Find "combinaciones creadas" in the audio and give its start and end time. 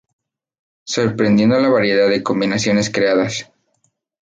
2.23-3.51